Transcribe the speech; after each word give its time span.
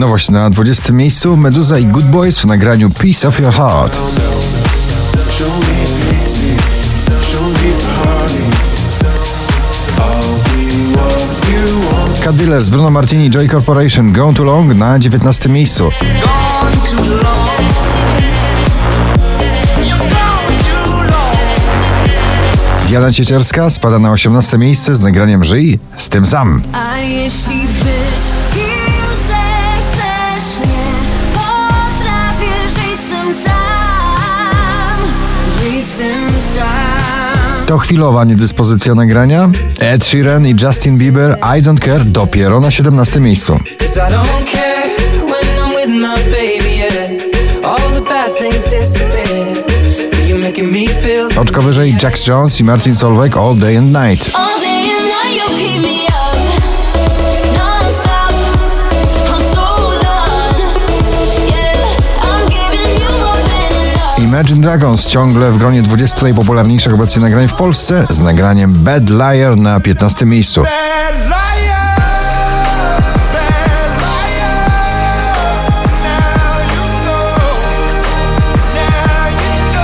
Nowość 0.00 0.30
na 0.30 0.50
20 0.50 0.92
miejscu 0.92 1.36
Meduza 1.36 1.78
i 1.78 1.86
Good 1.86 2.04
Boys 2.04 2.38
w 2.38 2.46
nagraniu 2.46 2.90
Piece 2.90 3.28
of 3.28 3.40
Your 3.40 3.52
Heart. 3.52 3.98
Cadillers, 12.24 12.68
Bruno 12.68 12.90
Martini, 12.90 13.30
Joy 13.30 13.48
Corporation, 13.48 14.12
Gone 14.12 14.34
Too 14.34 14.44
Long 14.44 14.74
na 14.74 14.98
19 14.98 15.48
miejscu. 15.48 15.90
Diana 22.88 23.12
Ciecierska 23.12 23.70
spada 23.70 23.98
na 23.98 24.12
18 24.12 24.58
miejsce 24.58 24.96
z 24.96 25.00
nagraniem 25.00 25.44
Żyj 25.44 25.78
z 25.96 26.08
tym 26.08 26.26
sam. 26.26 26.62
A 26.72 26.98
jeśli 26.98 27.66
To 37.70 37.78
chwilowa 37.78 38.24
niedyspozycja 38.24 38.94
nagrania. 38.94 39.50
Ed 39.80 40.04
Sheeran 40.04 40.46
i 40.46 40.54
Justin 40.62 40.98
Bieber 40.98 41.36
I 41.58 41.62
Don't 41.62 41.78
Care 41.78 42.04
dopiero 42.04 42.60
na 42.60 42.70
17 42.70 43.20
miejscu. 43.20 43.58
Oczko 51.36 51.62
wyżej 51.62 51.96
Jax 52.02 52.26
Jones 52.26 52.60
i 52.60 52.64
Martin 52.64 52.96
Solveig. 52.96 53.36
All 53.36 53.56
day 53.56 53.76
and 53.76 53.92
night 53.92 54.30
Imagine 64.40 64.62
Dragons 64.62 65.06
ciągle 65.06 65.52
w 65.52 65.58
gronie 65.58 65.82
20 65.82 66.22
najpopularniejszych 66.22 66.94
obecnie 66.94 67.22
nagrań 67.22 67.48
w 67.48 67.54
Polsce 67.54 68.06
z 68.10 68.20
nagraniem 68.20 68.72
Bad 68.72 69.10
Liar 69.10 69.56
na 69.56 69.80
15 69.80 70.26
miejscu. 70.26 70.62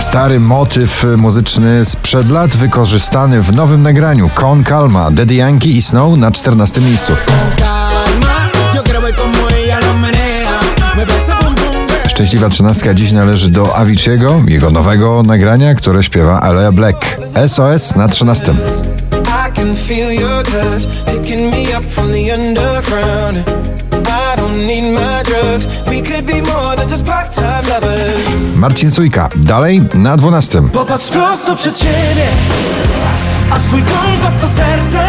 Stary 0.00 0.40
motyw 0.40 1.06
muzyczny 1.16 1.84
sprzed 1.84 2.30
lat 2.30 2.56
wykorzystany 2.56 3.42
w 3.42 3.52
nowym 3.52 3.82
nagraniu. 3.82 4.30
Con 4.34 4.64
Calma, 4.64 5.10
Daddy 5.10 5.34
Yankee 5.34 5.76
i 5.76 5.82
Snow 5.82 6.18
na 6.18 6.30
14 6.30 6.80
miejscu. 6.80 7.12
Szczęśliwa 12.22 12.48
trzynastka 12.48 12.94
dziś 12.94 13.12
należy 13.12 13.48
do 13.48 13.64
Avicii'ego, 13.64 14.48
jego 14.48 14.70
nowego 14.70 15.22
nagrania, 15.22 15.74
które 15.74 16.02
śpiewa 16.02 16.40
Alea 16.40 16.72
Black. 16.72 17.20
SOS 17.46 17.96
na 17.96 18.08
13. 18.08 18.52
I 18.52 19.52
can 19.52 19.76
feel 19.76 20.12
your 20.20 20.42
touch 20.44 21.04
picking 21.06 21.54
me 21.54 21.78
up 21.78 21.84
from 21.84 22.12
the 22.12 22.34
underground. 22.34 23.50
I 24.06 24.36
don't 24.40 24.66
need 24.66 24.94
my 24.94 25.22
drugs. 25.24 25.66
We 25.86 26.02
could 26.02 26.26
be 26.26 26.52
more 26.52 26.76
than 26.76 26.88
just 26.88 27.06
part-time 27.06 27.68
lovers. 27.68 28.56
Marcin 28.56 28.90
Sujka. 28.90 29.28
Dalej 29.36 29.82
na 29.94 30.16
12. 30.16 30.68
Popatrz 30.68 31.08
prosto 31.08 31.56
przed 31.56 31.78
siebie, 31.78 32.26
a 33.50 33.58
twój 33.58 33.82
kompas 33.82 34.34
to 34.40 34.46
serce. 34.46 35.06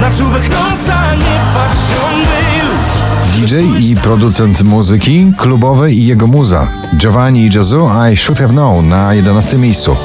Na 0.00 0.10
czubek 0.10 0.42
nosa 0.42 1.14
nie 1.14 1.40
patrz 1.54 1.80
ciągle 1.90 2.40
już. 2.58 3.09
DJ 3.30 3.54
i 3.80 3.96
producent 3.96 4.62
muzyki 4.62 5.32
klubowej 5.36 5.98
i 5.98 6.06
jego 6.06 6.26
muza. 6.26 6.68
Giovanni 6.96 7.40
i 7.46 7.50
Jazzu 7.56 7.88
I 8.12 8.16
Should 8.16 8.38
Have 8.38 8.52
Known 8.52 8.88
na 8.88 9.14
11 9.14 9.58
miejscu. 9.58 9.96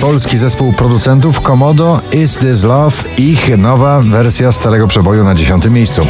Polski 0.00 0.38
zespół 0.38 0.72
producentów 0.72 1.40
Komodo 1.40 2.00
Is 2.12 2.38
This 2.38 2.62
Love. 2.62 2.96
Ich 3.18 3.58
nowa 3.58 4.00
wersja 4.00 4.52
starego 4.52 4.88
przeboju 4.88 5.24
na 5.24 5.34
10 5.34 5.64
miejscu. 5.70 6.06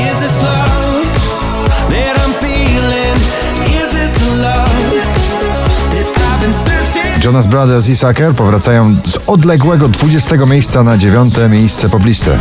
Jonas 7.27 7.47
Brothers 7.47 7.89
i 7.89 7.97
Sucker 7.97 8.35
powracają 8.35 8.97
z 9.05 9.19
odległego 9.27 9.89
20 9.89 10.37
miejsca 10.37 10.83
na 10.83 10.97
9 10.97 11.35
miejsce 11.49 11.89
pobliste. 11.89 12.39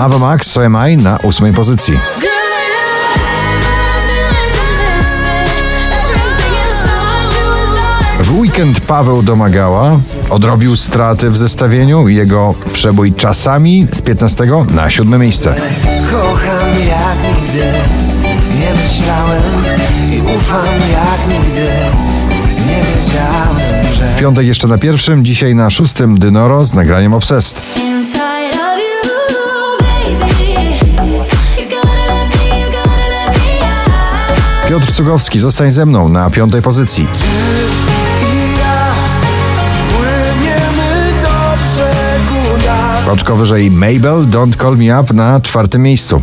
Ava 0.00 0.18
Max, 0.18 0.50
So 0.50 0.64
Am 0.64 0.76
I 0.90 0.96
na 0.96 1.18
8 1.18 1.54
pozycji. 1.54 1.98
Weekend 8.40 8.80
Paweł 8.80 9.22
Domagała 9.22 9.98
odrobił 10.30 10.76
straty 10.76 11.30
w 11.30 11.36
zestawieniu 11.36 12.08
i 12.08 12.16
jego 12.16 12.54
przebój 12.72 13.12
czasami 13.12 13.86
z 13.92 14.02
15 14.02 14.46
na 14.70 14.90
7 14.90 15.20
miejsce. 15.20 15.54
Kocham 16.10 16.68
jak 16.68 17.40
nigdy, 17.40 17.64
nie 18.58 18.74
myślałem 18.74 19.42
i 20.12 20.36
ufam 20.36 20.74
jak 20.92 21.28
nigdy. 21.28 21.66
Nie 22.66 22.82
wiedziałem, 22.82 23.84
że 23.94 24.20
Piątek 24.20 24.46
jeszcze 24.46 24.68
na 24.68 24.78
pierwszym, 24.78 25.24
dzisiaj 25.24 25.54
na 25.54 25.70
szóstym 25.70 26.18
Dynoro 26.18 26.64
z 26.64 26.74
nagraniem 26.74 27.14
Obsessed. 27.14 27.62
Piotr 34.68 34.92
Cugowski, 34.92 35.38
zostań 35.38 35.70
ze 35.70 35.86
mną 35.86 36.08
na 36.08 36.30
piątej 36.30 36.62
pozycji. 36.62 37.06
Brzegu 43.10 43.16
na 43.16 43.22
Oczko 43.22 43.36
wyżej 43.36 43.70
Mabel, 43.70 44.26
Don't 44.26 44.56
Call 44.62 44.76
Me 44.76 45.00
Up 45.00 45.14
na 45.14 45.40
czwartym 45.40 45.82
miejscu. 45.82 46.22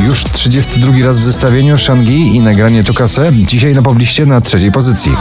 Już 0.00 0.24
32 0.24 1.04
raz 1.04 1.18
w 1.18 1.24
zestawieniu 1.24 1.76
Shangi 1.76 2.36
i 2.36 2.40
nagranie 2.40 2.84
Tukase, 2.84 3.30
dzisiaj 3.32 3.74
na 3.74 3.82
pobliście 3.82 4.26
na 4.26 4.40
trzeciej 4.40 4.72
pozycji. 4.72 5.12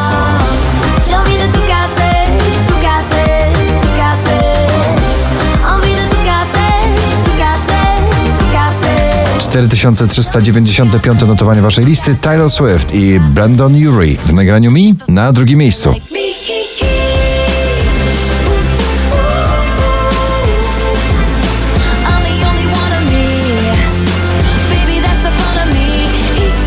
4395 9.57 11.21
notowanie 11.21 11.61
waszej 11.61 11.85
listy 11.85 12.15
Tyler 12.15 12.49
Swift 12.49 12.95
i 12.95 13.19
Brandon 13.19 13.87
Urie 13.87 14.17
w 14.25 14.33
nagraniu 14.33 14.71
Mi 14.71 14.95
na 15.07 15.33
drugim 15.33 15.59
miejscu. 15.59 15.95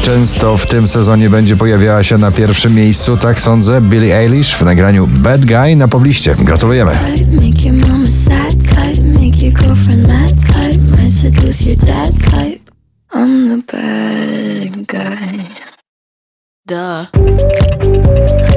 Często 0.05 0.57
w 0.57 0.67
tym 0.67 0.89
sezonie 0.89 1.31
będzie 1.31 1.57
pojawiała 1.57 2.03
się 2.03 2.19
na 2.19 2.31
pierwszym 2.31 2.75
miejscu, 2.75 3.17
tak 3.17 3.41
sądzę, 3.41 3.81
Billie 3.81 4.17
Eilish 4.17 4.55
w 4.55 4.63
nagraniu 4.63 5.07
Bad 5.07 5.47
Guy 5.47 5.77
na 5.77 5.89
pobliście. 5.89 6.37
Gratulujemy. 6.39 6.93
Make 7.33 7.65
your 7.65 7.89
mama 7.89 8.07
sad 8.07 8.53
type, 8.53 9.03
make 9.03 9.43
your 9.43 9.53
girlfriend 9.53 10.09
mad 10.09 10.31
type, 10.31 10.97
might 10.97 11.13
seduce 11.13 11.69
your 11.69 11.77
dad 11.77 12.11
type. 12.11 12.60
I'm 13.13 13.49
the 13.49 13.65
bad 13.67 14.87
guy. 14.87 15.49
Duh. 16.67 18.50